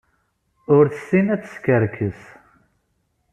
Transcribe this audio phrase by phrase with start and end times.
[0.75, 2.21] Ur tessin ad teskerkes.